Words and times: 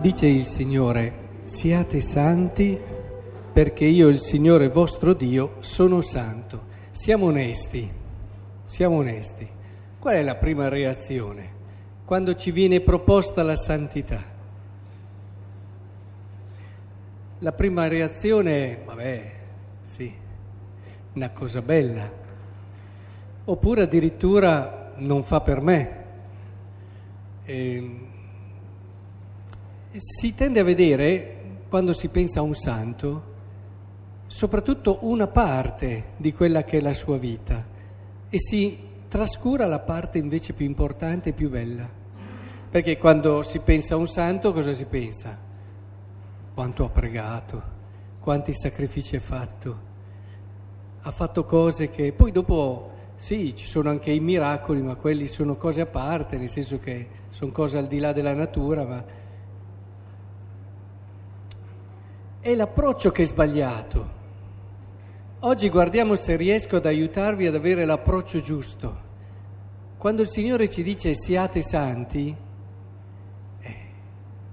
Dice 0.00 0.26
il 0.28 0.44
Signore, 0.44 1.42
siate 1.44 2.00
santi 2.00 2.80
perché 3.52 3.84
io, 3.84 4.08
il 4.08 4.18
Signore 4.18 4.70
vostro 4.70 5.12
Dio, 5.12 5.56
sono 5.58 6.00
santo. 6.00 6.68
Siamo 6.90 7.26
onesti, 7.26 7.86
siamo 8.64 8.96
onesti. 8.96 9.46
Qual 9.98 10.14
è 10.14 10.22
la 10.22 10.36
prima 10.36 10.68
reazione? 10.68 11.52
Quando 12.06 12.34
ci 12.34 12.50
viene 12.50 12.80
proposta 12.80 13.42
la 13.42 13.56
santità. 13.56 14.24
La 17.40 17.52
prima 17.52 17.86
reazione 17.86 18.70
è, 18.70 18.82
vabbè, 18.82 19.32
sì, 19.82 20.10
una 21.12 21.28
cosa 21.28 21.60
bella. 21.60 22.10
Oppure 23.44 23.82
addirittura 23.82 24.92
non 24.96 25.22
fa 25.22 25.42
per 25.42 25.60
me. 25.60 26.04
E 27.44 27.74
ehm, 27.74 28.09
si 29.98 30.34
tende 30.34 30.60
a 30.60 30.64
vedere, 30.64 31.36
quando 31.68 31.92
si 31.92 32.08
pensa 32.08 32.40
a 32.40 32.44
un 32.44 32.54
santo, 32.54 33.28
soprattutto 34.26 34.98
una 35.02 35.26
parte 35.26 36.10
di 36.16 36.32
quella 36.32 36.62
che 36.62 36.78
è 36.78 36.80
la 36.80 36.94
sua 36.94 37.18
vita 37.18 37.66
e 38.28 38.38
si 38.38 38.78
trascura 39.08 39.66
la 39.66 39.80
parte 39.80 40.18
invece 40.18 40.52
più 40.52 40.64
importante 40.64 41.30
e 41.30 41.32
più 41.32 41.50
bella. 41.50 41.88
Perché 42.70 42.96
quando 42.96 43.42
si 43.42 43.58
pensa 43.58 43.94
a 43.94 43.98
un 43.98 44.06
santo 44.06 44.52
cosa 44.52 44.72
si 44.72 44.84
pensa? 44.84 45.36
Quanto 46.54 46.84
ha 46.84 46.88
pregato, 46.88 47.62
quanti 48.20 48.54
sacrifici 48.54 49.16
ha 49.16 49.20
fatto, 49.20 49.88
ha 51.00 51.10
fatto 51.10 51.44
cose 51.44 51.90
che 51.90 52.12
poi 52.12 52.30
dopo 52.30 52.90
sì, 53.16 53.54
ci 53.56 53.66
sono 53.66 53.90
anche 53.90 54.12
i 54.12 54.20
miracoli, 54.20 54.80
ma 54.80 54.94
quelli 54.94 55.26
sono 55.26 55.56
cose 55.56 55.80
a 55.80 55.86
parte, 55.86 56.38
nel 56.38 56.48
senso 56.48 56.78
che 56.78 57.08
sono 57.28 57.50
cose 57.50 57.76
al 57.76 57.86
di 57.86 57.98
là 57.98 58.12
della 58.12 58.32
natura, 58.32 58.84
ma 58.84 59.04
è 62.40 62.54
l'approccio 62.54 63.10
che 63.10 63.22
è 63.22 63.26
sbagliato. 63.26 64.18
Oggi 65.40 65.68
guardiamo 65.68 66.16
se 66.16 66.36
riesco 66.36 66.76
ad 66.76 66.86
aiutarvi 66.86 67.46
ad 67.46 67.54
avere 67.54 67.84
l'approccio 67.84 68.40
giusto. 68.40 69.08
Quando 69.98 70.22
il 70.22 70.28
Signore 70.28 70.70
ci 70.70 70.82
dice 70.82 71.14
siate 71.14 71.60
santi, 71.60 72.34
eh, 73.60 73.76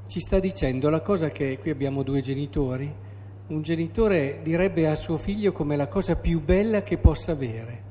ci 0.06 0.20
sta 0.20 0.40
dicendo 0.40 0.90
la 0.90 1.00
cosa 1.00 1.30
che 1.30 1.58
qui 1.60 1.70
abbiamo 1.70 2.04
due 2.04 2.20
genitori, 2.20 2.94
un 3.48 3.62
genitore 3.62 4.42
direbbe 4.44 4.90
a 4.90 4.96
suo 4.96 5.16
figlio 5.16 5.54
come 5.54 5.78
la 5.78 5.88
cosa 5.88 6.18
più 6.18 6.44
bella 6.44 6.84
che 6.84 6.98
possa 6.98 7.32
avere. 7.32 7.84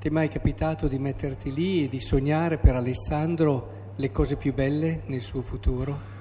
Ti 0.00 0.08
è 0.08 0.10
mai 0.10 0.26
capitato 0.26 0.88
di 0.88 0.98
metterti 0.98 1.52
lì 1.54 1.84
e 1.84 1.88
di 1.88 2.00
sognare 2.00 2.58
per 2.58 2.74
Alessandro 2.74 3.92
le 3.94 4.10
cose 4.10 4.34
più 4.34 4.52
belle 4.52 5.02
nel 5.06 5.20
suo 5.20 5.40
futuro? 5.40 6.11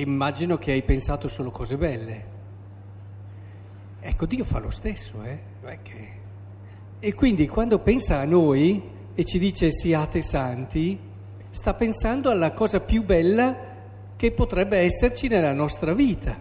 Immagino 0.00 0.56
che 0.58 0.72
hai 0.72 0.82
pensato 0.82 1.28
solo 1.28 1.50
cose 1.50 1.76
belle. 1.76 2.34
Ecco, 4.00 4.26
Dio 4.26 4.44
fa 4.44 4.58
lo 4.58 4.70
stesso, 4.70 5.22
eh? 5.22 5.38
Che... 5.82 6.10
E 6.98 7.14
quindi 7.14 7.48
quando 7.48 7.80
pensa 7.80 8.18
a 8.18 8.24
noi 8.24 8.82
e 9.14 9.24
ci 9.24 9.38
dice 9.38 9.70
siate 9.70 10.22
santi, 10.22 10.98
sta 11.50 11.74
pensando 11.74 12.30
alla 12.30 12.52
cosa 12.52 12.80
più 12.80 13.02
bella 13.04 13.56
che 14.16 14.32
potrebbe 14.32 14.78
esserci 14.78 15.28
nella 15.28 15.52
nostra 15.52 15.92
vita. 15.94 16.38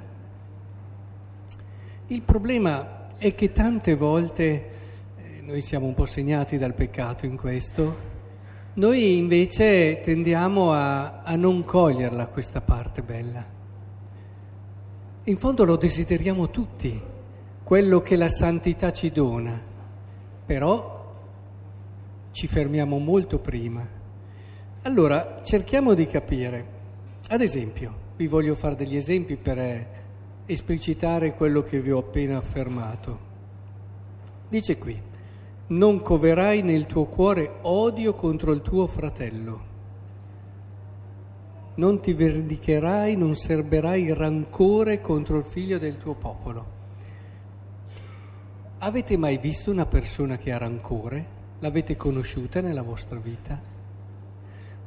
Il 2.08 2.22
problema 2.22 3.08
è 3.18 3.34
che 3.34 3.52
tante 3.52 3.96
volte, 3.96 4.44
eh, 5.18 5.42
noi 5.42 5.62
siamo 5.62 5.88
un 5.88 5.94
po' 5.94 6.06
segnati 6.06 6.58
dal 6.58 6.74
peccato 6.74 7.26
in 7.26 7.36
questo, 7.36 8.14
noi 8.76 9.18
invece 9.18 10.00
tendiamo 10.02 10.74
a, 10.74 11.22
a 11.22 11.36
non 11.36 11.64
coglierla 11.64 12.28
questa 12.28 12.60
parte 12.60 13.02
bella. 13.02 13.46
In 15.24 15.38
fondo 15.38 15.64
lo 15.64 15.78
desideriamo 15.78 16.50
tutti, 16.50 17.02
quello 17.64 18.02
che 18.02 18.16
la 18.16 18.28
santità 18.28 18.92
ci 18.92 19.12
dona, 19.12 19.60
però 20.46 21.14
ci 22.32 22.48
fermiamo 22.48 23.00
molto 23.00 23.40
prima. 23.40 23.88
Allora 24.82 25.40
cerchiamo 25.42 25.94
di 25.94 26.06
capire. 26.06 26.74
Ad 27.30 27.42
esempio, 27.42 28.04
vi 28.18 28.28
voglio 28.28 28.56
fare 28.56 28.76
degli 28.76 28.98
esempi 28.98 29.38
per 29.38 29.88
esplicitare 30.46 31.34
quello 31.34 31.64
che 31.64 31.80
vi 31.80 31.92
ho 31.92 32.00
appena 32.00 32.38
affermato. 32.38 33.20
Dice 34.50 34.78
qui, 34.78 35.02
non 35.68 36.02
coverai 36.02 36.62
nel 36.62 36.86
tuo 36.86 37.06
cuore 37.06 37.58
odio 37.62 38.14
contro 38.14 38.52
il 38.52 38.62
tuo 38.62 38.86
fratello. 38.86 39.74
Non 41.76 42.00
ti 42.02 42.14
vendicherai, 42.14 43.16
non 43.16 43.34
serberai 43.34 44.14
rancore 44.14 45.02
contro 45.02 45.38
il 45.38 45.44
figlio 45.44 45.80
del 45.80 45.98
tuo 45.98 46.16
popolo. 46.16 46.74
Avete 48.80 49.18
mai 49.18 49.38
visto 49.40 49.72
una 49.72 49.88
persona 49.88 50.38
che 50.38 50.52
ha 50.52 50.58
rancore? 50.60 51.34
L'avete 51.60 51.96
conosciuta 51.98 52.62
nella 52.62 52.84
vostra 52.84 53.18
vita? 53.18 53.60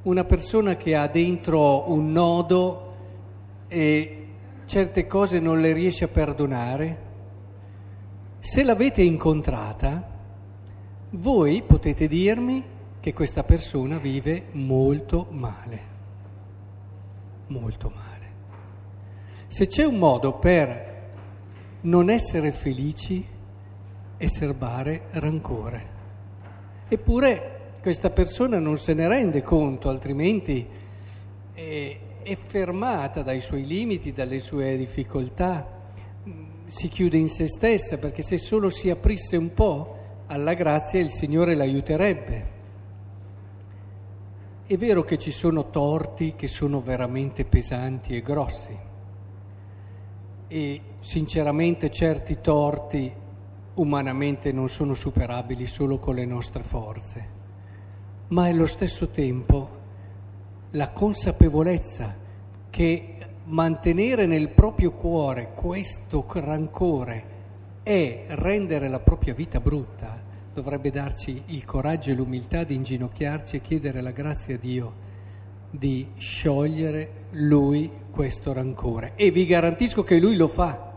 Una 0.02 0.24
persona 0.24 0.76
che 0.76 0.94
ha 0.94 1.08
dentro 1.08 1.90
un 1.90 2.12
nodo 2.12 2.94
e 3.66 4.26
certe 4.64 5.06
cose 5.08 5.40
non 5.40 5.60
le 5.60 5.72
riesce 5.72 6.04
a 6.04 6.08
perdonare? 6.08 7.06
Se 8.38 8.62
l'avete 8.62 9.02
incontrata, 9.02 10.17
voi 11.10 11.62
potete 11.62 12.06
dirmi 12.06 12.62
che 13.00 13.12
questa 13.12 13.42
persona 13.42 13.98
vive 13.98 14.46
molto 14.52 15.26
male, 15.30 15.80
molto 17.46 17.90
male. 17.94 18.06
Se 19.46 19.66
c'è 19.66 19.84
un 19.84 19.96
modo 19.96 20.34
per 20.34 20.88
non 21.82 22.10
essere 22.10 22.52
felici 22.52 23.24
è 24.18 24.26
serbare 24.26 25.04
rancore. 25.12 25.96
Eppure 26.88 27.72
questa 27.80 28.10
persona 28.10 28.58
non 28.58 28.76
se 28.76 28.92
ne 28.92 29.08
rende 29.08 29.42
conto, 29.42 29.88
altrimenti 29.88 30.66
è, 31.54 31.98
è 32.22 32.36
fermata 32.36 33.22
dai 33.22 33.40
suoi 33.40 33.64
limiti, 33.64 34.12
dalle 34.12 34.40
sue 34.40 34.76
difficoltà, 34.76 35.76
si 36.66 36.88
chiude 36.88 37.16
in 37.16 37.30
se 37.30 37.48
stessa 37.48 37.96
perché 37.96 38.22
se 38.22 38.36
solo 38.36 38.68
si 38.68 38.90
aprisse 38.90 39.38
un 39.38 39.54
po' 39.54 39.97
alla 40.28 40.54
grazia 40.54 41.00
il 41.00 41.10
Signore 41.10 41.54
l'aiuterebbe. 41.54 42.56
È 44.66 44.76
vero 44.76 45.02
che 45.02 45.16
ci 45.18 45.30
sono 45.30 45.70
torti 45.70 46.34
che 46.34 46.46
sono 46.46 46.80
veramente 46.80 47.44
pesanti 47.46 48.14
e 48.14 48.20
grossi 48.20 48.78
e 50.46 50.80
sinceramente 51.00 51.90
certi 51.90 52.40
torti 52.40 53.10
umanamente 53.74 54.52
non 54.52 54.68
sono 54.68 54.92
superabili 54.92 55.66
solo 55.66 55.98
con 55.98 56.14
le 56.14 56.26
nostre 56.26 56.62
forze, 56.62 57.28
ma 58.28 58.46
allo 58.46 58.66
stesso 58.66 59.08
tempo 59.08 59.76
la 60.72 60.90
consapevolezza 60.90 62.14
che 62.68 63.14
mantenere 63.44 64.26
nel 64.26 64.50
proprio 64.50 64.92
cuore 64.92 65.52
questo 65.54 66.26
rancore 66.28 67.36
e 67.88 68.24
rendere 68.28 68.86
la 68.86 69.00
propria 69.00 69.32
vita 69.32 69.60
brutta 69.60 70.22
dovrebbe 70.52 70.90
darci 70.90 71.44
il 71.46 71.64
coraggio 71.64 72.10
e 72.10 72.14
l'umiltà 72.14 72.62
di 72.62 72.74
inginocchiarci 72.74 73.56
e 73.56 73.60
chiedere 73.62 74.02
la 74.02 74.10
grazia 74.10 74.56
a 74.56 74.58
Dio 74.58 74.92
di 75.70 76.06
sciogliere 76.18 77.28
Lui 77.30 77.90
questo 78.10 78.52
rancore. 78.52 79.12
E 79.14 79.30
vi 79.30 79.46
garantisco 79.46 80.02
che 80.02 80.18
Lui 80.18 80.36
lo 80.36 80.48
fa, 80.48 80.92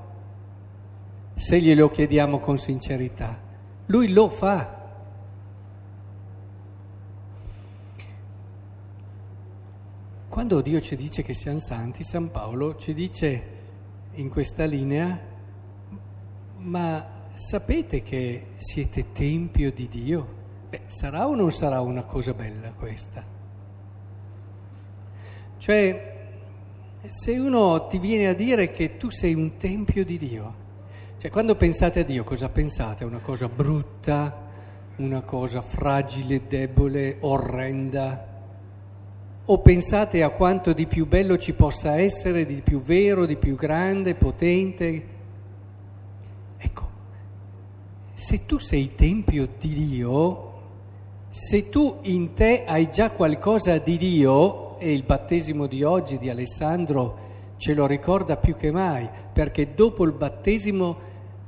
se 1.33 1.61
glielo 1.61 1.89
chiediamo 1.89 2.39
con 2.39 2.57
sincerità. 2.57 3.39
Lui 3.85 4.11
lo 4.11 4.27
fa. 4.27 4.79
Quando 10.27 10.59
Dio 10.59 10.81
ci 10.81 10.97
dice 10.97 11.23
che 11.23 11.33
siamo 11.33 11.59
santi, 11.59 12.03
San 12.03 12.31
Paolo 12.31 12.75
ci 12.75 12.93
dice 12.93 13.43
in 14.15 14.27
questa 14.27 14.65
linea 14.65 15.29
ma 16.61 17.29
sapete 17.33 18.03
che 18.03 18.47
siete 18.57 19.11
tempio 19.11 19.71
di 19.71 19.87
Dio? 19.87 20.39
Beh, 20.69 20.81
sarà 20.87 21.27
o 21.27 21.35
non 21.35 21.51
sarà 21.51 21.81
una 21.81 22.03
cosa 22.03 22.33
bella 22.33 22.71
questa? 22.71 23.23
Cioè, 25.57 26.29
se 27.07 27.37
uno 27.37 27.87
ti 27.87 27.97
viene 27.97 28.27
a 28.27 28.33
dire 28.33 28.71
che 28.71 28.97
tu 28.97 29.09
sei 29.09 29.33
un 29.33 29.57
tempio 29.57 30.05
di 30.05 30.17
Dio, 30.17 30.55
cioè 31.17 31.29
quando 31.29 31.55
pensate 31.55 31.99
a 31.99 32.03
Dio 32.03 32.23
cosa 32.23 32.49
pensate? 32.49 33.05
Una 33.05 33.19
cosa 33.19 33.47
brutta, 33.47 34.49
una 34.97 35.21
cosa 35.21 35.61
fragile, 35.61 36.47
debole, 36.47 37.17
orrenda? 37.19 38.27
O 39.45 39.59
pensate 39.59 40.23
a 40.23 40.29
quanto 40.29 40.73
di 40.73 40.87
più 40.87 41.07
bello 41.07 41.37
ci 41.37 41.53
possa 41.53 41.99
essere, 41.99 42.45
di 42.45 42.61
più 42.61 42.81
vero, 42.81 43.25
di 43.25 43.35
più 43.35 43.55
grande, 43.55 44.15
potente? 44.15 45.10
Se 48.21 48.45
tu 48.45 48.59
sei 48.59 48.93
tempio 48.93 49.49
di 49.59 49.73
Dio, 49.73 50.51
se 51.29 51.69
tu 51.69 51.97
in 52.03 52.33
te 52.33 52.65
hai 52.65 52.87
già 52.87 53.09
qualcosa 53.09 53.79
di 53.79 53.97
Dio, 53.97 54.77
e 54.77 54.93
il 54.93 55.01
battesimo 55.01 55.65
di 55.65 55.81
oggi 55.81 56.19
di 56.19 56.29
Alessandro 56.29 57.29
ce 57.57 57.73
lo 57.73 57.87
ricorda 57.87 58.37
più 58.37 58.55
che 58.55 58.71
mai, 58.71 59.09
perché 59.33 59.73
dopo 59.73 60.03
il 60.03 60.11
battesimo 60.11 60.97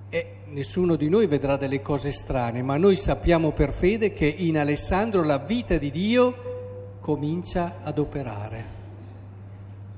eh, 0.09 0.37
nessuno 0.47 0.95
di 0.95 1.09
noi 1.09 1.27
vedrà 1.27 1.57
delle 1.57 1.79
cose 1.79 2.11
strane, 2.11 2.63
ma 2.63 2.75
noi 2.77 2.95
sappiamo 2.95 3.51
per 3.51 3.71
fede 3.71 4.11
che 4.11 4.25
in 4.25 4.57
Alessandro 4.57 5.23
la 5.23 5.37
vita 5.37 5.77
di 5.77 5.91
Dio 5.91 6.97
comincia 7.01 7.81
ad 7.83 7.99
operare. 7.99 8.65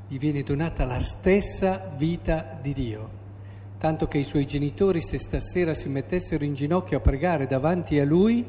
Gli 0.09 0.17
viene 0.19 0.43
donata 0.43 0.83
la 0.83 0.99
stessa 0.99 1.89
vita 1.95 2.59
di 2.61 2.73
Dio, 2.73 3.09
tanto 3.85 4.07
che 4.07 4.17
i 4.17 4.23
suoi 4.23 4.47
genitori 4.47 4.99
se 4.99 5.19
stasera 5.19 5.75
si 5.75 5.89
mettessero 5.89 6.43
in 6.43 6.55
ginocchio 6.55 6.97
a 6.97 7.01
pregare 7.01 7.45
davanti 7.45 7.99
a 7.99 8.03
lui, 8.03 8.43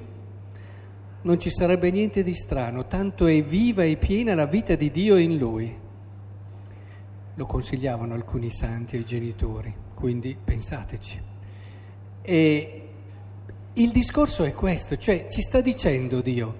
non 1.21 1.39
ci 1.39 1.51
sarebbe 1.51 1.91
niente 1.91 2.23
di 2.23 2.35
strano, 2.35 2.87
tanto 2.87 3.27
è 3.27 3.45
viva 3.45 3.83
e 3.85 3.97
piena 3.97 4.35
la 4.35 4.47
vita 4.47 4.77
di 4.77 4.91
Dio 4.91 5.19
in 5.19 5.37
lui 5.37 5.79
lo 7.35 7.45
consigliavano 7.45 8.15
alcuni 8.15 8.49
santi 8.49 8.97
ai 8.97 9.05
genitori, 9.05 9.75
quindi 9.93 10.35
pensateci. 10.43 11.21
E 12.23 12.89
il 13.75 13.91
discorso 13.91 14.43
è 14.43 14.55
questo, 14.55 14.97
cioè 14.97 15.27
ci 15.29 15.43
sta 15.43 15.61
dicendo 15.61 16.23
Dio, 16.23 16.55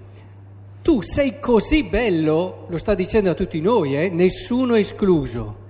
tu 0.83 1.01
sei 1.01 1.39
così 1.39 1.81
bello, 1.81 2.67
lo 2.69 2.77
sta 2.77 2.93
dicendo 2.93 3.31
a 3.31 3.33
tutti 3.33 3.59
noi, 3.59 3.95
eh, 3.95 4.09
nessuno 4.09 4.75
escluso, 4.75 5.65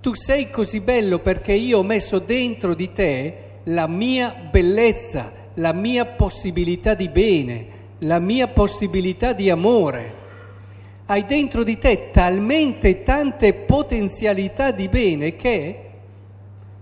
tu 0.00 0.14
sei 0.14 0.50
così 0.50 0.80
bello 0.80 1.18
perché 1.18 1.52
io 1.52 1.78
ho 1.78 1.82
messo 1.82 2.18
dentro 2.18 2.74
di 2.74 2.92
te 2.92 3.48
la 3.64 3.86
mia 3.86 4.34
bellezza, 4.50 5.32
la 5.54 5.72
mia 5.72 6.06
possibilità 6.06 6.94
di 6.94 7.08
bene, 7.08 7.66
la 7.98 8.18
mia 8.18 8.48
possibilità 8.48 9.32
di 9.32 9.50
amore 9.50 10.18
hai 11.10 11.24
dentro 11.24 11.64
di 11.64 11.76
te 11.76 12.10
talmente 12.12 13.02
tante 13.02 13.52
potenzialità 13.52 14.70
di 14.70 14.88
bene 14.88 15.34
che 15.34 15.90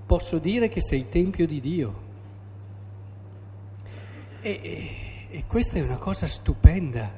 posso 0.04 0.36
dire 0.36 0.68
che 0.68 0.82
sei 0.82 1.08
tempio 1.08 1.46
di 1.46 1.60
Dio. 1.60 2.06
E, 4.40 4.60
e, 5.30 5.44
questa 5.46 5.78
è 5.78 5.82
una 5.82 5.96
cosa 5.96 6.26
stupenda. 6.26 7.10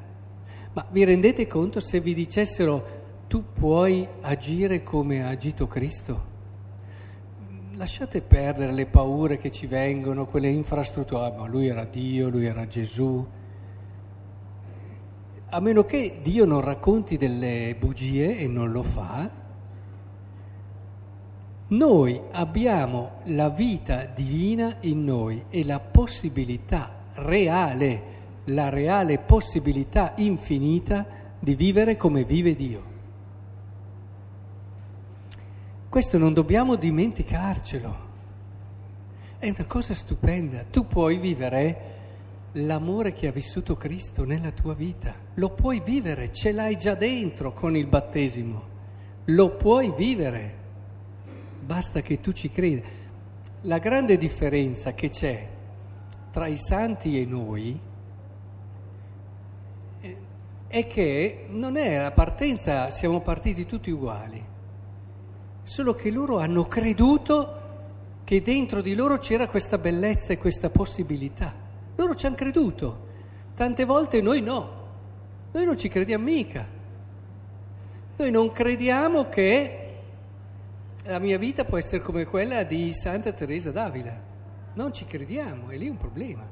Ma 0.73 0.87
vi 0.91 1.03
rendete 1.03 1.49
conto 1.49 1.81
se 1.81 1.99
vi 1.99 2.15
dicessero 2.15 3.00
tu 3.31 3.45
puoi 3.53 4.09
agire 4.23 4.83
come 4.83 5.23
ha 5.23 5.29
agito 5.29 5.69
Cristo? 5.69 6.27
Lasciate 7.75 8.23
perdere 8.23 8.73
le 8.73 8.87
paure 8.87 9.39
che 9.39 9.53
ci 9.53 9.69
vengono, 9.69 10.27
quelle 10.27 10.49
infrastrutture, 10.49 11.27
ah, 11.27 11.35
ma 11.39 11.47
lui 11.47 11.69
era 11.69 11.85
Dio, 11.85 12.29
lui 12.29 12.47
era 12.47 12.67
Gesù 12.67 13.25
a 15.53 15.61
meno 15.61 15.85
che 15.85 16.21
Dio 16.23 16.45
non 16.45 16.61
racconti 16.61 17.17
delle 17.17 17.75
bugie 17.77 18.37
e 18.37 18.47
non 18.47 18.71
lo 18.71 18.85
fa, 18.85 19.29
noi 21.69 22.21
abbiamo 22.31 23.13
la 23.25 23.49
vita 23.49 24.05
divina 24.05 24.77
in 24.81 25.03
noi 25.03 25.45
e 25.51 25.65
la 25.65 25.81
possibilità 25.81 26.93
reale, 27.15 28.03
la 28.45 28.69
reale 28.69 29.19
possibilità 29.19 30.15
infinita 30.19 31.05
di 31.41 31.57
vivere 31.57 31.97
come 31.97 32.23
vive 32.23 32.55
Dio. 32.55 32.90
Questo 35.91 36.19
non 36.19 36.33
dobbiamo 36.33 36.77
dimenticarcelo. 36.77 37.97
È 39.39 39.49
una 39.49 39.65
cosa 39.67 39.93
stupenda. 39.93 40.63
Tu 40.63 40.87
puoi 40.87 41.17
vivere 41.17 41.99
l'amore 42.53 43.13
che 43.13 43.27
ha 43.27 43.33
vissuto 43.33 43.77
Cristo 43.77 44.25
nella 44.25 44.53
tua 44.53 44.73
vita. 44.73 45.13
Lo 45.35 45.51
puoi 45.51 45.83
vivere, 45.85 46.31
ce 46.31 46.53
l'hai 46.53 46.77
già 46.77 46.95
dentro 46.95 47.53
con 47.53 47.77
il 47.77 47.87
battesimo. 47.87 48.63
Lo 49.25 49.57
puoi 49.57 49.93
vivere. 49.93 50.55
Basta 51.61 52.03
che 52.03 52.21
tu 52.21 52.31
ci 52.31 52.51
credi. 52.51 52.85
La 53.63 53.79
grande 53.79 54.17
differenza 54.17 54.95
che 54.95 55.09
c'è 55.09 55.49
tra 56.31 56.47
i 56.47 56.57
santi 56.57 57.21
e 57.21 57.25
noi 57.25 57.81
eh, 60.01 60.17
è 60.69 60.87
che 60.87 61.47
non 61.49 61.77
è 61.77 62.01
la 62.01 62.13
partenza, 62.13 62.93
siamo 62.93 63.21
partiti 63.23 63.67
tutti 63.67 63.91
uguali, 63.91 64.50
solo 65.63 65.95
che 65.95 66.11
loro 66.11 66.39
hanno 66.39 66.67
creduto 66.67 67.59
che 68.25 68.43
dentro 68.43 68.81
di 68.81 68.95
loro 68.95 69.19
c'era 69.19 69.49
questa 69.49 69.79
bellezza 69.79 70.33
e 70.33 70.39
questa 70.39 70.71
possibilità. 70.71 71.53
Loro 71.97 72.15
ci 72.15 72.27
hanno 72.27 72.37
creduto, 72.37 73.09
tante 73.55 73.85
volte 73.85 74.21
noi 74.21 74.41
no, 74.41 74.79
noi 75.53 75.65
non 75.65 75.77
ci 75.77 75.89
crediamo 75.89 76.25
mica. 76.25 76.79
Noi 78.17 78.31
non 78.31 78.53
crediamo 78.53 79.29
che 79.29 79.81
la 81.05 81.19
mia 81.19 81.39
vita 81.39 81.65
può 81.65 81.79
essere 81.79 82.03
come 82.03 82.25
quella 82.25 82.63
di 82.63 82.93
Santa 82.93 83.33
Teresa 83.33 83.73
d'Avila. 83.73 84.29
Non 84.75 84.93
ci 84.93 85.05
crediamo, 85.05 85.71
è 85.71 85.77
lì 85.77 85.89
un 85.89 85.97
problema. 85.97 86.47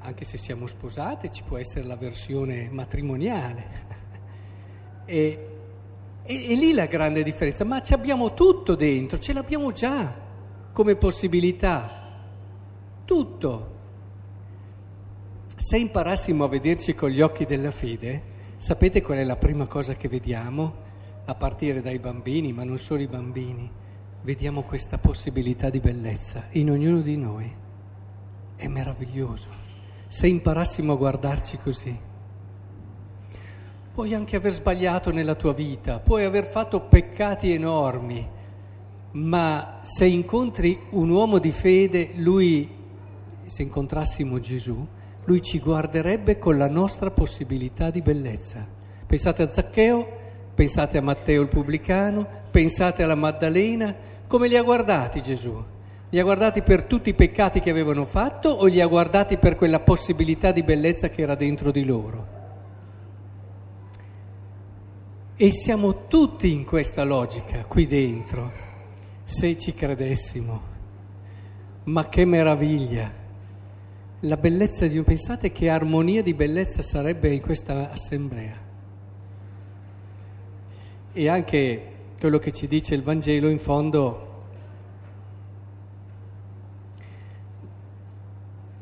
Anche 0.00 0.24
se 0.24 0.38
siamo 0.38 0.66
sposate 0.68 1.30
ci 1.30 1.42
può 1.42 1.56
essere 1.56 1.86
la 1.86 1.96
versione 1.96 2.68
matrimoniale. 2.70 3.66
e, 5.06 5.47
e, 6.28 6.52
e 6.52 6.54
lì 6.56 6.74
la 6.74 6.84
grande 6.84 7.22
differenza, 7.22 7.64
ma 7.64 7.80
ci 7.80 7.94
abbiamo 7.94 8.34
tutto 8.34 8.74
dentro, 8.74 9.18
ce 9.18 9.32
l'abbiamo 9.32 9.72
già 9.72 10.14
come 10.74 10.94
possibilità. 10.94 11.90
Tutto. 13.06 13.76
Se 15.56 15.78
imparassimo 15.78 16.44
a 16.44 16.48
vederci 16.48 16.94
con 16.94 17.08
gli 17.08 17.22
occhi 17.22 17.46
della 17.46 17.70
fede, 17.70 18.22
sapete 18.58 19.00
qual 19.00 19.18
è 19.18 19.24
la 19.24 19.36
prima 19.36 19.66
cosa 19.66 19.94
che 19.94 20.08
vediamo? 20.08 20.86
A 21.24 21.34
partire 21.34 21.80
dai 21.80 21.98
bambini, 21.98 22.52
ma 22.52 22.62
non 22.62 22.78
solo 22.78 23.00
i 23.00 23.06
bambini, 23.06 23.70
vediamo 24.22 24.62
questa 24.62 24.98
possibilità 24.98 25.70
di 25.70 25.80
bellezza 25.80 26.48
in 26.52 26.70
ognuno 26.70 27.00
di 27.00 27.16
noi. 27.16 27.50
È 28.54 28.66
meraviglioso. 28.68 29.48
Se 30.06 30.26
imparassimo 30.26 30.92
a 30.92 30.96
guardarci 30.96 31.56
così. 31.56 32.07
Puoi 33.98 34.14
anche 34.14 34.36
aver 34.36 34.52
sbagliato 34.52 35.10
nella 35.10 35.34
tua 35.34 35.52
vita, 35.52 35.98
puoi 35.98 36.24
aver 36.24 36.44
fatto 36.44 36.82
peccati 36.82 37.50
enormi, 37.50 38.24
ma 39.10 39.80
se 39.82 40.04
incontri 40.04 40.78
un 40.90 41.10
uomo 41.10 41.38
di 41.38 41.50
fede, 41.50 42.12
lui, 42.14 42.70
se 43.44 43.62
incontrassimo 43.62 44.38
Gesù, 44.38 44.86
lui 45.24 45.42
ci 45.42 45.58
guarderebbe 45.58 46.38
con 46.38 46.56
la 46.56 46.68
nostra 46.68 47.10
possibilità 47.10 47.90
di 47.90 48.00
bellezza. 48.00 48.64
Pensate 49.04 49.42
a 49.42 49.50
Zaccheo, 49.50 50.06
pensate 50.54 50.96
a 50.98 51.02
Matteo 51.02 51.42
il 51.42 51.48
pubblicano, 51.48 52.24
pensate 52.52 53.02
alla 53.02 53.16
Maddalena, 53.16 53.92
come 54.28 54.46
li 54.46 54.56
ha 54.56 54.62
guardati 54.62 55.20
Gesù? 55.20 55.60
Li 56.10 56.20
ha 56.20 56.22
guardati 56.22 56.62
per 56.62 56.84
tutti 56.84 57.10
i 57.10 57.14
peccati 57.14 57.58
che 57.58 57.70
avevano 57.70 58.04
fatto 58.04 58.48
o 58.48 58.66
li 58.66 58.80
ha 58.80 58.86
guardati 58.86 59.38
per 59.38 59.56
quella 59.56 59.80
possibilità 59.80 60.52
di 60.52 60.62
bellezza 60.62 61.08
che 61.08 61.22
era 61.22 61.34
dentro 61.34 61.72
di 61.72 61.84
loro? 61.84 62.37
E 65.40 65.52
siamo 65.52 66.08
tutti 66.08 66.52
in 66.52 66.64
questa 66.64 67.04
logica 67.04 67.64
qui 67.64 67.86
dentro, 67.86 68.50
se 69.22 69.56
ci 69.56 69.72
credessimo. 69.72 70.62
Ma 71.84 72.08
che 72.08 72.24
meraviglia! 72.24 73.18
la 74.22 74.36
bellezza 74.36 74.86
di 74.86 74.98
un... 74.98 75.04
Pensate 75.04 75.52
che 75.52 75.68
armonia 75.68 76.22
di 76.22 76.34
bellezza 76.34 76.82
sarebbe 76.82 77.32
in 77.32 77.40
questa 77.40 77.90
assemblea. 77.90 78.66
E 81.12 81.28
anche 81.28 81.92
quello 82.18 82.38
che 82.38 82.52
ci 82.52 82.66
dice 82.66 82.94
il 82.94 83.02
Vangelo 83.02 83.48
in 83.48 83.58
fondo, 83.58 84.26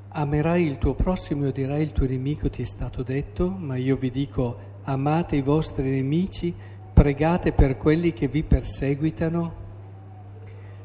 amerai 0.09 0.65
il 0.65 0.79
tuo 0.79 0.95
prossimo 0.95 1.45
e 1.45 1.49
odirai 1.49 1.83
il 1.83 1.93
tuo 1.93 2.07
nemico, 2.07 2.49
ti 2.49 2.63
è 2.63 2.67
stato 2.67 3.03
detto, 3.03 3.51
ma 3.51 3.77
io 3.77 3.97
vi 3.97 4.11
dico, 4.11 4.75
amate 4.87 5.37
i 5.37 5.43
vostri 5.43 5.91
nemici, 5.91 6.53
pregate 6.93 7.53
per 7.53 7.77
quelli 7.77 8.13
che 8.13 8.27
vi 8.27 8.43
perseguitano. 8.43 9.65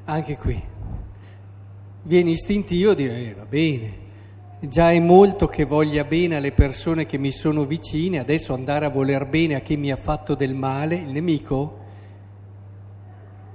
Anche 0.06 0.38
qui 0.38 0.62
viene 2.04 2.32
istintivo 2.32 2.94
dire, 2.94 3.30
eh, 3.30 3.34
va 3.34 3.46
bene, 3.46 4.02
Già 4.64 4.92
è 4.92 5.00
molto 5.00 5.48
che 5.48 5.66
voglia 5.66 6.04
bene 6.04 6.36
alle 6.36 6.52
persone 6.52 7.08
che 7.08 7.18
mi 7.18 7.32
sono 7.32 7.66
vicine, 7.66 8.20
adesso 8.20 8.54
andare 8.54 8.86
a 8.86 8.90
voler 8.90 9.26
bene 9.26 9.56
a 9.56 9.60
chi 9.62 9.76
mi 9.76 9.92
ha 9.92 9.96
fatto 9.96 10.36
del 10.36 10.54
male, 10.54 10.94
il 10.94 11.12
nemico, 11.12 11.80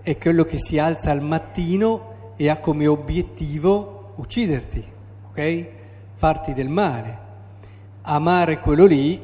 è 0.03 0.19
quello 0.19 0.43
che 0.43 0.59
si 0.59 0.81
alza 0.81 1.13
al 1.13 1.23
mattino 1.23 2.33
e 2.35 2.49
ha 2.49 2.59
come 2.59 2.89
obiettivo 2.89 4.15
ucciderti, 4.17 4.85
ok? 5.29 5.67
Farti 6.15 6.53
del 6.55 6.69
male. 6.69 7.19
Amare 8.03 8.59
quello 8.59 8.87
lì, 8.87 9.21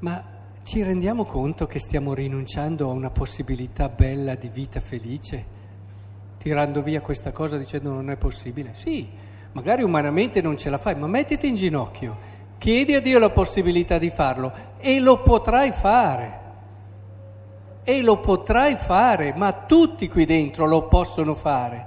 ma 0.00 0.24
ci 0.62 0.82
rendiamo 0.82 1.24
conto 1.24 1.66
che 1.66 1.78
stiamo 1.78 2.14
rinunciando 2.14 2.90
a 2.90 2.92
una 2.92 3.10
possibilità 3.10 3.88
bella 3.88 4.34
di 4.34 4.48
vita 4.48 4.80
felice? 4.80 5.54
tirando 6.46 6.80
via 6.80 7.00
questa 7.00 7.32
cosa 7.32 7.56
dicendo 7.56 7.90
non 7.90 8.08
è 8.08 8.16
possibile. 8.16 8.70
Sì, 8.72 9.10
magari 9.50 9.82
umanamente 9.82 10.40
non 10.40 10.56
ce 10.56 10.70
la 10.70 10.78
fai, 10.78 10.94
ma 10.94 11.08
mettiti 11.08 11.48
in 11.48 11.56
ginocchio 11.56 12.34
Chiedi 12.58 12.94
a 12.94 13.00
Dio 13.00 13.18
la 13.18 13.30
possibilità 13.30 13.98
di 13.98 14.10
farlo 14.10 14.52
e 14.78 15.00
lo 15.00 15.22
potrai 15.22 15.72
fare. 15.72 16.44
E 17.82 18.00
lo 18.00 18.18
potrai 18.18 18.76
fare, 18.76 19.34
ma 19.36 19.52
tutti 19.52 20.08
qui 20.08 20.24
dentro 20.24 20.66
lo 20.66 20.86
possono 20.86 21.34
fare. 21.34 21.86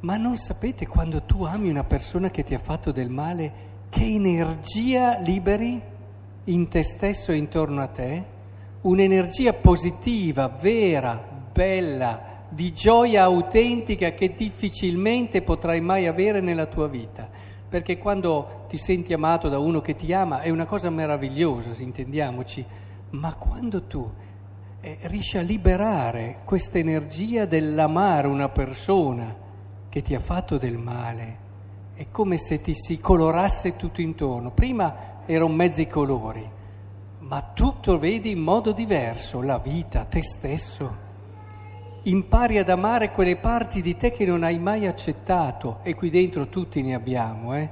Ma 0.00 0.16
non 0.16 0.36
sapete 0.36 0.86
quando 0.86 1.22
tu 1.22 1.44
ami 1.44 1.68
una 1.68 1.84
persona 1.84 2.30
che 2.30 2.42
ti 2.42 2.54
ha 2.54 2.58
fatto 2.58 2.92
del 2.92 3.10
male, 3.10 3.52
che 3.96 4.04
energia 4.04 5.18
liberi 5.20 5.80
in 6.44 6.68
te 6.68 6.82
stesso 6.82 7.32
e 7.32 7.36
intorno 7.36 7.80
a 7.80 7.86
te? 7.86 8.24
Un'energia 8.82 9.54
positiva, 9.54 10.48
vera, 10.48 11.18
bella, 11.50 12.44
di 12.50 12.74
gioia 12.74 13.22
autentica 13.22 14.12
che 14.12 14.34
difficilmente 14.34 15.40
potrai 15.40 15.80
mai 15.80 16.06
avere 16.06 16.42
nella 16.42 16.66
tua 16.66 16.88
vita. 16.88 17.26
Perché 17.66 17.96
quando 17.96 18.66
ti 18.68 18.76
senti 18.76 19.14
amato 19.14 19.48
da 19.48 19.58
uno 19.58 19.80
che 19.80 19.94
ti 19.94 20.12
ama 20.12 20.42
è 20.42 20.50
una 20.50 20.66
cosa 20.66 20.90
meravigliosa, 20.90 21.70
intendiamoci, 21.82 22.62
ma 23.12 23.34
quando 23.34 23.84
tu 23.84 24.06
eh, 24.82 24.98
riesci 25.04 25.38
a 25.38 25.42
liberare 25.42 26.40
questa 26.44 26.76
energia 26.76 27.46
dell'amare 27.46 28.26
una 28.28 28.50
persona 28.50 29.34
che 29.88 30.02
ti 30.02 30.14
ha 30.14 30.20
fatto 30.20 30.58
del 30.58 30.76
male, 30.76 31.44
è 31.96 32.06
come 32.10 32.36
se 32.36 32.60
ti 32.60 32.74
si 32.74 33.00
colorasse 33.00 33.74
tutto 33.74 34.00
intorno. 34.00 34.52
Prima 34.52 35.24
erano 35.26 35.52
mezzi 35.52 35.88
colori, 35.88 36.48
ma 37.20 37.50
tutto 37.52 37.98
vedi 37.98 38.30
in 38.30 38.40
modo 38.40 38.70
diverso, 38.70 39.42
la 39.42 39.58
vita, 39.58 40.04
te 40.04 40.22
stesso 40.22 41.04
impari 42.06 42.58
ad 42.58 42.68
amare 42.68 43.10
quelle 43.10 43.36
parti 43.36 43.82
di 43.82 43.96
te 43.96 44.10
che 44.10 44.24
non 44.24 44.44
hai 44.44 44.58
mai 44.58 44.86
accettato 44.86 45.80
e 45.82 45.94
qui 45.94 46.08
dentro 46.08 46.48
tutti 46.48 46.80
ne 46.82 46.94
abbiamo, 46.94 47.56
eh? 47.56 47.68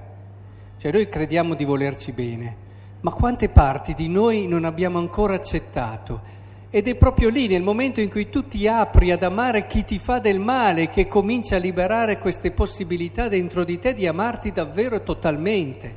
Cioè 0.77 0.91
noi 0.91 1.09
crediamo 1.09 1.55
di 1.55 1.65
volerci 1.65 2.11
bene, 2.11 2.57
ma 3.03 3.13
quante 3.13 3.49
parti 3.49 3.95
di 3.95 4.09
noi 4.09 4.49
non 4.49 4.65
abbiamo 4.65 4.99
ancora 4.99 5.35
accettato? 5.35 6.43
Ed 6.77 6.89
è 6.89 6.97
proprio 6.97 7.29
lì, 7.29 7.47
nel 7.47 7.63
momento 7.63 8.01
in 8.01 8.11
cui 8.11 8.29
tu 8.29 8.49
ti 8.49 8.67
apri 8.67 9.13
ad 9.13 9.23
amare 9.23 9.69
chi 9.69 9.85
ti 9.85 10.01
fa 10.01 10.19
del 10.19 10.41
male, 10.41 10.89
che 10.89 11.07
comincia 11.07 11.55
a 11.55 11.61
liberare 11.61 12.19
queste 12.19 12.51
possibilità 12.51 13.29
dentro 13.29 13.63
di 13.63 13.79
te 13.79 13.95
di 13.95 14.09
amarti 14.09 14.51
davvero 14.51 15.01
totalmente, 15.05 15.95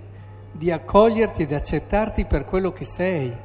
di 0.52 0.70
accoglierti 0.70 1.42
ed 1.42 1.52
accettarti 1.52 2.26
per 2.26 2.44
quello 2.44 2.74
che 2.74 2.86
sei. 2.86 3.36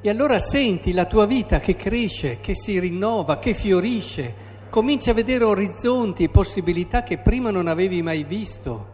E 0.00 0.08
allora 0.08 0.38
senti 0.38 0.92
la 0.92 1.06
tua 1.06 1.26
vita 1.26 1.58
che 1.58 1.74
cresce, 1.74 2.38
che 2.40 2.54
si 2.54 2.78
rinnova, 2.78 3.40
che 3.40 3.52
fiorisce, 3.52 4.32
cominci 4.70 5.10
a 5.10 5.14
vedere 5.14 5.42
orizzonti 5.42 6.22
e 6.22 6.28
possibilità 6.28 7.02
che 7.02 7.18
prima 7.18 7.50
non 7.50 7.66
avevi 7.66 8.00
mai 8.00 8.22
visto. 8.22 8.86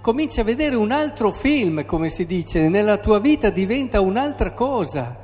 Cominci 0.00 0.40
a 0.40 0.44
vedere 0.44 0.74
un 0.74 0.90
altro 0.90 1.30
film, 1.32 1.84
come 1.84 2.08
si 2.08 2.24
dice, 2.24 2.70
nella 2.70 2.96
tua 2.96 3.18
vita 3.18 3.50
diventa 3.50 4.00
un'altra 4.00 4.52
cosa. 4.52 5.23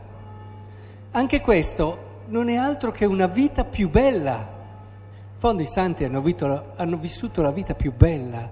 Anche 1.12 1.40
questo 1.40 2.08
non 2.26 2.48
è 2.48 2.54
altro 2.54 2.92
che 2.92 3.04
una 3.04 3.26
vita 3.26 3.64
più 3.64 3.90
bella. 3.90 4.36
In 4.36 5.38
fondo 5.38 5.60
i 5.60 5.66
santi 5.66 6.04
hanno, 6.04 6.20
vito, 6.20 6.72
hanno 6.76 6.96
vissuto 6.98 7.42
la 7.42 7.50
vita 7.50 7.74
più 7.74 7.92
bella, 7.92 8.48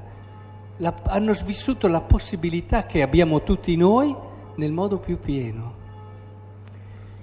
la, 0.79 0.93
hanno 1.05 1.33
vissuto 1.45 1.87
la 1.87 2.01
possibilità 2.01 2.85
che 2.85 3.03
abbiamo 3.03 3.45
tutti 3.45 3.77
noi 3.77 4.13
nel 4.57 4.73
modo 4.73 4.99
più 4.99 5.21
pieno. 5.21 5.77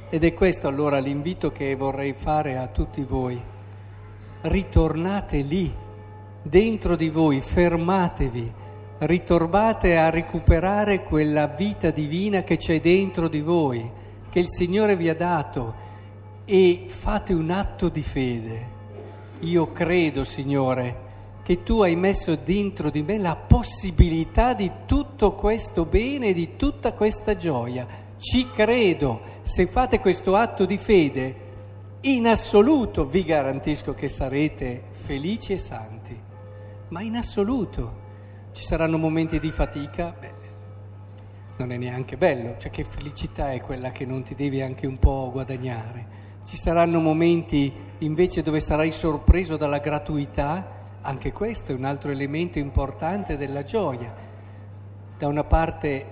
Ed 0.10 0.24
è 0.24 0.34
questo 0.34 0.70
allora 0.70 1.00
l'invito 1.00 1.52
che 1.52 1.76
vorrei 1.76 2.14
fare 2.14 2.56
a 2.56 2.68
tutti 2.68 3.04
voi. 3.04 3.42
Ritornate 4.40 5.42
lì, 5.42 5.70
dentro 6.42 6.96
di 6.96 7.10
voi, 7.10 7.42
fermatevi, 7.42 8.54
ritornate 9.00 9.98
a 9.98 10.10
recuperare 10.10 11.04
quella 11.04 11.48
vita 11.48 11.92
divina 11.92 12.44
che 12.44 12.56
c'è 12.56 12.80
dentro 12.80 13.28
di 13.28 13.42
voi, 13.42 14.04
che 14.36 14.42
il 14.42 14.50
Signore 14.50 14.98
vi 14.98 15.08
ha 15.08 15.16
dato 15.16 15.74
e 16.44 16.88
fate 16.88 17.34
un 17.34 17.52
atto 17.52 17.88
di 17.88 18.02
fede. 18.02 18.68
Io 19.40 19.72
credo, 19.72 20.26
Signore, 20.26 21.04
che 21.42 21.64
tu 21.64 21.82
hai 21.82 21.96
messo 21.96 22.36
dentro 22.36 22.90
di 22.90 23.02
me 23.02 23.18
la 23.18 23.38
possibilità 23.38 24.54
di 24.54 24.70
tutto 24.86 25.36
questo 25.36 25.86
bene, 25.86 26.34
di 26.34 26.58
tutta 26.58 26.92
questa 26.92 27.38
gioia. 27.38 27.88
Ci 28.18 28.50
credo, 28.54 29.22
se 29.42 29.68
fate 29.68 30.00
questo 30.00 30.36
atto 30.36 30.66
di 30.66 30.76
fede, 30.76 31.36
in 32.02 32.28
assoluto 32.28 33.06
vi 33.06 33.24
garantisco 33.24 33.94
che 33.94 34.10
sarete 34.10 34.84
felici 34.90 35.54
e 35.54 35.58
santi, 35.58 36.20
ma 36.90 37.02
in 37.02 37.16
assoluto 37.16 38.04
ci 38.52 38.64
saranno 38.64 38.98
momenti 38.98 39.40
di 39.40 39.50
fatica, 39.50 40.14
beh, 40.20 40.35
non 41.58 41.72
è 41.72 41.78
neanche 41.78 42.18
bello, 42.18 42.58
cioè 42.58 42.70
che 42.70 42.84
felicità 42.84 43.52
è 43.52 43.62
quella 43.62 43.92
che 43.92 44.06
non 44.06 44.24
ti 44.24 44.36
devi 44.36 44.62
anche 44.62 44.88
un 44.88 45.00
po' 45.00 45.30
guadagnare. 45.32 46.24
Ci 46.44 46.58
saranno 46.58 47.00
momenti 47.00 47.74
invece 48.00 48.44
dove 48.44 48.60
sarai 48.60 48.92
sorpreso 48.92 49.56
dalla 49.56 49.80
gratuità, 49.80 51.00
anche 51.02 51.32
questo 51.32 51.72
è 51.72 51.76
un 51.76 51.86
altro 51.86 52.12
elemento 52.12 52.60
importante 52.60 53.38
della 53.38 53.64
gioia. 53.64 54.14
Da 55.18 55.28
una 55.28 55.46
parte 55.46 56.06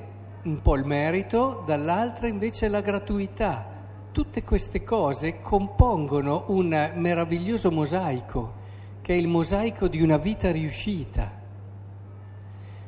un 0.43 0.61
po' 0.61 0.75
il 0.75 0.85
merito, 0.85 1.63
dall'altra 1.65 2.27
invece 2.27 2.69
la 2.69 2.81
gratuità. 2.81 3.67
Tutte 4.11 4.43
queste 4.43 4.83
cose 4.83 5.39
compongono 5.39 6.45
un 6.47 6.91
meraviglioso 6.95 7.69
mosaico, 7.69 8.61
che 9.01 9.13
è 9.13 9.17
il 9.17 9.27
mosaico 9.27 9.87
di 9.87 10.01
una 10.01 10.17
vita 10.17 10.51
riuscita. 10.51 11.31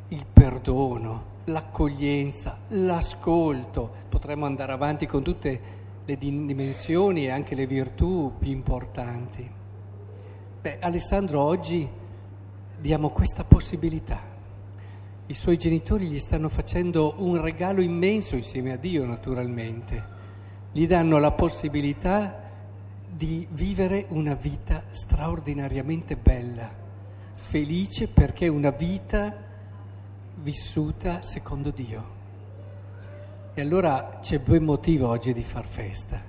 Il 0.08 0.26
perdono, 0.32 1.34
l'accoglienza, 1.46 2.58
l'ascolto, 2.70 3.92
potremmo 4.10 4.46
andare 4.46 4.72
avanti 4.72 5.06
con 5.06 5.24
tutte 5.24 5.84
le 6.06 6.18
dimensioni 6.18 7.26
e 7.26 7.32
anche 7.32 7.56
le 7.56 7.68
virtù 7.68 8.34
più 8.38 8.52
importanti. 8.52 9.50
Beh, 10.62 10.80
Alessandro 10.80 11.42
oggi 11.42 11.88
diamo 12.80 13.10
questa 13.10 13.44
possibilità. 13.44 14.34
I 15.28 15.34
suoi 15.34 15.58
genitori 15.58 16.06
gli 16.06 16.20
stanno 16.20 16.50
facendo 16.50 17.16
un 17.18 17.42
regalo 17.42 17.82
immenso 17.82 18.36
insieme 18.36 18.74
a 18.74 18.78
Dio 18.78 19.06
naturalmente, 19.06 20.14
gli 20.72 20.86
danno 20.86 21.18
la 21.18 21.32
possibilità 21.32 22.44
di 23.10 23.48
vivere 23.52 24.06
una 24.10 24.34
vita 24.34 24.84
straordinariamente 24.92 26.16
bella, 26.18 26.70
felice 27.34 28.08
perché 28.08 28.48
una 28.48 28.72
vita 28.72 29.45
vissuta 30.42 31.22
secondo 31.22 31.72
Dio. 31.72 32.14
E 33.54 33.62
allora 33.62 34.20
c'è 34.22 34.40
buon 34.40 34.64
motivo 34.64 35.08
oggi 35.08 35.34
di 35.34 35.44
far 35.44 35.66
festa, 35.66 36.22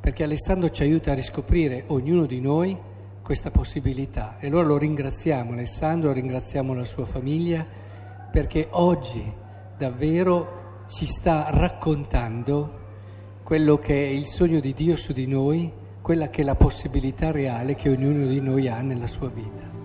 perché 0.00 0.24
Alessandro 0.24 0.68
ci 0.70 0.82
aiuta 0.82 1.12
a 1.12 1.14
riscoprire 1.14 1.84
ognuno 1.88 2.26
di 2.26 2.40
noi 2.40 2.76
questa 3.22 3.50
possibilità. 3.50 4.36
E 4.38 4.48
allora 4.48 4.66
lo 4.66 4.78
ringraziamo, 4.78 5.52
Alessandro, 5.52 6.12
ringraziamo 6.12 6.74
la 6.74 6.84
sua 6.84 7.06
famiglia 7.06 7.66
perché 8.30 8.68
oggi 8.70 9.32
davvero 9.76 10.82
ci 10.86 11.06
sta 11.06 11.48
raccontando 11.50 12.84
quello 13.42 13.78
che 13.78 13.94
è 13.94 14.08
il 14.08 14.26
sogno 14.26 14.60
di 14.60 14.72
Dio 14.72 14.96
su 14.96 15.12
di 15.12 15.26
noi, 15.26 15.72
quella 16.02 16.28
che 16.28 16.42
è 16.42 16.44
la 16.44 16.54
possibilità 16.54 17.30
reale 17.30 17.74
che 17.74 17.88
ognuno 17.88 18.26
di 18.26 18.40
noi 18.40 18.68
ha 18.68 18.80
nella 18.80 19.06
sua 19.06 19.28
vita. 19.28 19.75